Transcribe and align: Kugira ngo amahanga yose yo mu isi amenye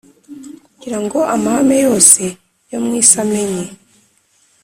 Kugira 0.73 0.97
ngo 1.03 1.19
amahanga 1.35 1.73
yose 1.85 2.21
yo 2.71 2.79
mu 2.83 2.91
isi 3.01 3.15
amenye 3.23 3.65